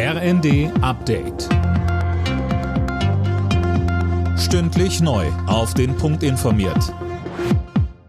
RND 0.00 0.70
Update. 0.80 1.48
Stündlich 4.38 5.00
neu. 5.00 5.26
Auf 5.48 5.74
den 5.74 5.96
Punkt 5.96 6.22
informiert. 6.22 6.94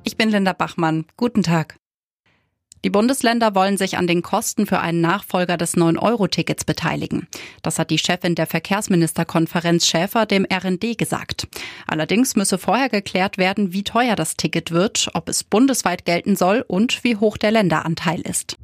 Ich 0.04 0.16
bin 0.16 0.30
Linda 0.30 0.54
Bachmann. 0.54 1.06
Guten 1.18 1.42
Tag. 1.42 1.78
Die 2.86 2.92
Bundesländer 2.92 3.56
wollen 3.56 3.78
sich 3.78 3.98
an 3.98 4.06
den 4.06 4.22
Kosten 4.22 4.68
für 4.68 4.82
einen 4.82 5.02
Nachfolger 5.02 5.58
des 5.58 5.78
9-Euro-Tickets 5.78 6.64
beteiligen. 6.64 7.28
Das 7.64 7.80
hat 7.80 7.90
die 7.90 7.98
Chefin 7.98 8.36
der 8.36 8.46
Verkehrsministerkonferenz 8.46 9.88
Schäfer 9.88 10.28
dem 10.28 10.46
RND 10.46 10.96
gesagt. 10.96 11.48
Allerdings 11.88 12.36
müsse 12.36 12.60
vorher 12.60 12.90
geklärt 12.90 13.40
werden, 13.40 13.74
wie 13.74 13.84
teuer 13.84 14.16
das 14.16 14.36
Ticket 14.36 14.70
wird, 14.70 15.10
ob 15.16 15.28
es 15.28 15.44
bundesweit 15.44 16.06
gelten 16.06 16.36
soll 16.36 16.64
und 16.68 17.04
wie 17.04 17.16
hoch 17.16 17.38
der 17.38 17.50
Länderanteil 17.50 18.22
ist. 18.22 18.58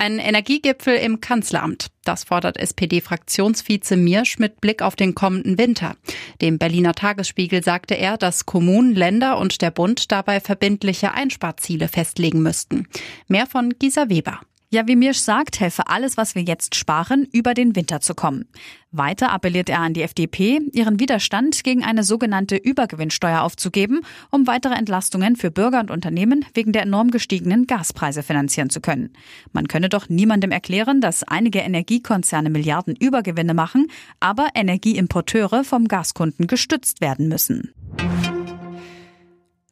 Ein 0.00 0.18
Energiegipfel 0.18 0.94
im 0.94 1.20
Kanzleramt. 1.20 1.88
Das 2.04 2.24
fordert 2.24 2.56
SPD-Fraktionsvize 2.56 3.98
Mirsch 3.98 4.38
mit 4.38 4.62
Blick 4.62 4.80
auf 4.80 4.96
den 4.96 5.14
kommenden 5.14 5.58
Winter. 5.58 5.94
Dem 6.40 6.56
Berliner 6.56 6.94
Tagesspiegel 6.94 7.62
sagte 7.62 7.98
er, 7.98 8.16
dass 8.16 8.46
Kommunen, 8.46 8.94
Länder 8.94 9.36
und 9.36 9.60
der 9.60 9.70
Bund 9.70 10.10
dabei 10.10 10.40
verbindliche 10.40 11.12
Einsparziele 11.12 11.86
festlegen 11.86 12.40
müssten. 12.40 12.88
Mehr 13.28 13.46
von 13.46 13.74
Gisa 13.78 14.08
Weber. 14.08 14.40
Ja, 14.72 14.86
wie 14.86 14.94
Mirsch 14.94 15.18
sagt, 15.18 15.58
helfe 15.58 15.88
alles, 15.88 16.16
was 16.16 16.36
wir 16.36 16.42
jetzt 16.42 16.76
sparen, 16.76 17.26
über 17.32 17.54
den 17.54 17.74
Winter 17.74 18.00
zu 18.00 18.14
kommen. 18.14 18.46
Weiter 18.92 19.32
appelliert 19.32 19.68
er 19.68 19.80
an 19.80 19.94
die 19.94 20.02
FDP, 20.02 20.60
ihren 20.72 21.00
Widerstand 21.00 21.64
gegen 21.64 21.82
eine 21.82 22.04
sogenannte 22.04 22.54
Übergewinnsteuer 22.54 23.42
aufzugeben, 23.42 24.02
um 24.30 24.46
weitere 24.46 24.74
Entlastungen 24.74 25.34
für 25.34 25.50
Bürger 25.50 25.80
und 25.80 25.90
Unternehmen 25.90 26.44
wegen 26.54 26.70
der 26.70 26.82
enorm 26.82 27.10
gestiegenen 27.10 27.66
Gaspreise 27.66 28.22
finanzieren 28.22 28.70
zu 28.70 28.80
können. 28.80 29.12
Man 29.52 29.66
könne 29.66 29.88
doch 29.88 30.08
niemandem 30.08 30.52
erklären, 30.52 31.00
dass 31.00 31.24
einige 31.24 31.58
Energiekonzerne 31.58 32.48
Milliarden 32.48 32.94
Übergewinne 32.94 33.54
machen, 33.54 33.88
aber 34.20 34.50
Energieimporteure 34.54 35.64
vom 35.64 35.88
Gaskunden 35.88 36.46
gestützt 36.46 37.00
werden 37.00 37.26
müssen. 37.26 37.74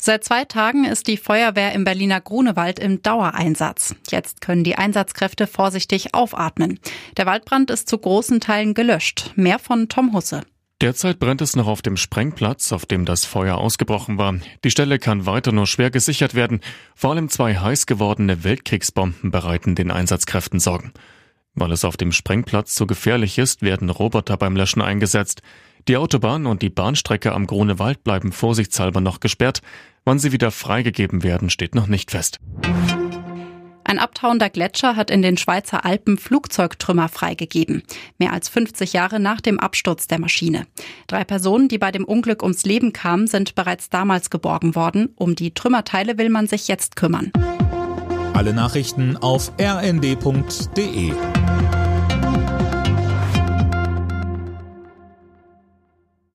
Seit 0.00 0.22
zwei 0.22 0.44
Tagen 0.44 0.84
ist 0.84 1.08
die 1.08 1.16
Feuerwehr 1.16 1.72
im 1.72 1.82
Berliner 1.82 2.20
Grunewald 2.20 2.78
im 2.78 3.02
Dauereinsatz. 3.02 3.96
Jetzt 4.10 4.40
können 4.40 4.62
die 4.62 4.76
Einsatzkräfte 4.76 5.48
vorsichtig 5.48 6.14
aufatmen. 6.14 6.78
Der 7.16 7.26
Waldbrand 7.26 7.70
ist 7.70 7.88
zu 7.88 7.98
großen 7.98 8.40
Teilen 8.40 8.74
gelöscht. 8.74 9.32
Mehr 9.34 9.58
von 9.58 9.88
Tom 9.88 10.12
Husse. 10.12 10.42
Derzeit 10.80 11.18
brennt 11.18 11.40
es 11.40 11.56
noch 11.56 11.66
auf 11.66 11.82
dem 11.82 11.96
Sprengplatz, 11.96 12.70
auf 12.70 12.86
dem 12.86 13.04
das 13.04 13.24
Feuer 13.24 13.58
ausgebrochen 13.58 14.16
war. 14.16 14.36
Die 14.62 14.70
Stelle 14.70 15.00
kann 15.00 15.26
weiter 15.26 15.50
nur 15.50 15.66
schwer 15.66 15.90
gesichert 15.90 16.34
werden. 16.34 16.60
Vor 16.94 17.10
allem 17.10 17.28
zwei 17.28 17.56
heiß 17.56 17.86
gewordene 17.86 18.44
Weltkriegsbomben 18.44 19.32
bereiten 19.32 19.74
den 19.74 19.90
Einsatzkräften 19.90 20.60
Sorgen. 20.60 20.92
Weil 21.54 21.72
es 21.72 21.84
auf 21.84 21.96
dem 21.96 22.12
Sprengplatz 22.12 22.76
zu 22.76 22.86
gefährlich 22.86 23.38
ist, 23.38 23.62
werden 23.62 23.90
Roboter 23.90 24.36
beim 24.36 24.54
Löschen 24.54 24.80
eingesetzt. 24.80 25.42
Die 25.88 25.96
Autobahn 25.96 26.44
und 26.44 26.60
die 26.60 26.68
Bahnstrecke 26.68 27.32
am 27.32 27.46
Grunewald 27.46 28.04
bleiben 28.04 28.30
vorsichtshalber 28.30 29.00
noch 29.00 29.20
gesperrt. 29.20 29.62
Wann 30.04 30.18
sie 30.18 30.32
wieder 30.32 30.50
freigegeben 30.50 31.22
werden, 31.22 31.48
steht 31.48 31.74
noch 31.74 31.86
nicht 31.86 32.10
fest. 32.10 32.38
Ein 33.84 33.98
abtauender 33.98 34.50
Gletscher 34.50 34.96
hat 34.96 35.10
in 35.10 35.22
den 35.22 35.38
Schweizer 35.38 35.86
Alpen 35.86 36.18
Flugzeugtrümmer 36.18 37.08
freigegeben. 37.08 37.84
Mehr 38.18 38.34
als 38.34 38.50
50 38.50 38.92
Jahre 38.92 39.18
nach 39.18 39.40
dem 39.40 39.58
Absturz 39.58 40.06
der 40.06 40.20
Maschine. 40.20 40.66
Drei 41.06 41.24
Personen, 41.24 41.68
die 41.68 41.78
bei 41.78 41.90
dem 41.90 42.04
Unglück 42.04 42.42
ums 42.42 42.66
Leben 42.66 42.92
kamen, 42.92 43.26
sind 43.26 43.54
bereits 43.54 43.88
damals 43.88 44.28
geborgen 44.28 44.74
worden. 44.74 45.14
Um 45.16 45.36
die 45.36 45.54
Trümmerteile 45.54 46.18
will 46.18 46.28
man 46.28 46.48
sich 46.48 46.68
jetzt 46.68 46.96
kümmern. 46.96 47.32
Alle 48.34 48.52
Nachrichten 48.52 49.16
auf 49.16 49.52
rnd.de 49.58 51.14